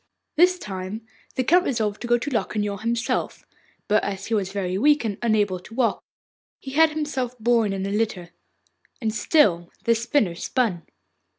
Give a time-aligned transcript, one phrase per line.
[0.35, 1.05] This time
[1.35, 3.45] the Count resolved to go to Locquignol himself;
[3.87, 6.03] but, as he was very weak and unable to walk,
[6.57, 8.31] he had himself borne in a litter.
[8.99, 10.87] And still the spinner spun.